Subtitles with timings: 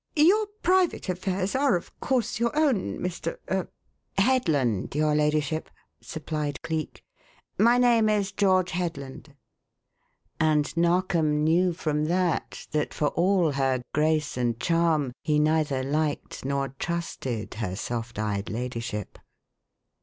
[0.15, 3.37] Your private affairs are of course your own, Mr.
[3.51, 3.69] er"
[4.17, 5.69] "Headland, your ladyship,"
[6.01, 7.03] supplied Cleek.
[7.59, 9.35] "My name is George Headland!"
[10.39, 16.43] And Narkom knew from that that for all her grace and charm he neither liked
[16.45, 19.19] nor trusted her soft eyed ladyship.